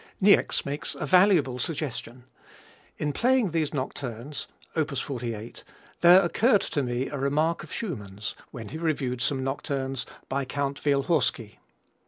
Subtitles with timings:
[0.19, 2.23] Niecks makes a valuable suggestion:
[2.97, 4.89] "In playing these nocturnes op.
[4.97, 5.63] 48
[5.99, 10.81] there occurred to me a remark of Schumann's, when he reviewed some nocturnes by Count
[10.83, 11.59] Wielhorski.